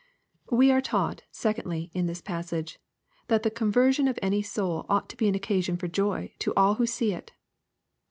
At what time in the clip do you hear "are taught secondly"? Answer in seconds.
0.71-1.91